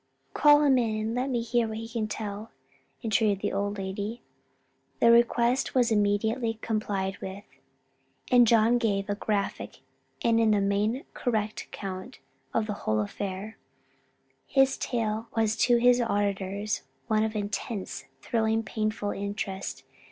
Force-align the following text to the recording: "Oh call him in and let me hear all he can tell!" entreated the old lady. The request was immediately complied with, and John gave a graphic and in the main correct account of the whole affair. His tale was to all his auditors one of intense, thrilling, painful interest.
"Oh 0.01 0.33
call 0.33 0.63
him 0.63 0.79
in 0.79 0.95
and 0.99 1.13
let 1.13 1.29
me 1.29 1.41
hear 1.41 1.67
all 1.67 1.73
he 1.73 1.87
can 1.87 2.07
tell!" 2.07 2.49
entreated 3.03 3.41
the 3.41 3.53
old 3.53 3.77
lady. 3.77 4.23
The 4.99 5.11
request 5.11 5.75
was 5.75 5.91
immediately 5.91 6.55
complied 6.59 7.19
with, 7.19 7.43
and 8.31 8.47
John 8.47 8.79
gave 8.79 9.11
a 9.11 9.13
graphic 9.13 9.81
and 10.23 10.39
in 10.39 10.49
the 10.49 10.59
main 10.59 11.03
correct 11.13 11.61
account 11.65 12.17
of 12.51 12.65
the 12.65 12.73
whole 12.73 12.99
affair. 12.99 13.59
His 14.47 14.75
tale 14.75 15.27
was 15.37 15.55
to 15.57 15.75
all 15.75 15.79
his 15.79 16.01
auditors 16.01 16.81
one 17.05 17.23
of 17.23 17.35
intense, 17.35 18.05
thrilling, 18.23 18.63
painful 18.63 19.11
interest. 19.11 19.83